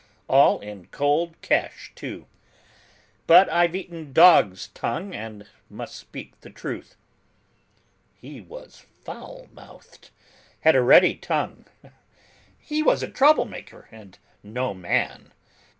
[0.27, 2.25] All in cold cash, too;
[3.27, 6.95] but I've eaten dog's tongue and must speak the truth:
[8.15, 10.09] he was foul mouthed,
[10.61, 11.65] had a ready tongue,
[12.57, 15.33] he was a trouble maker and no man.